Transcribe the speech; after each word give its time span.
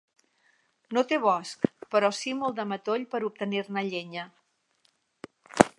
No 0.97 1.03
té 1.11 1.19
bosc, 1.25 1.67
però 1.95 2.11
sí 2.21 2.33
molt 2.39 2.59
de 2.61 2.67
matoll 2.73 3.07
per 3.13 3.23
obtenir-ne 3.29 3.87
llenya. 3.91 4.27